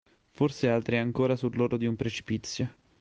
[0.31, 2.73] Forse altri ancora sull'orlo di un precipizio.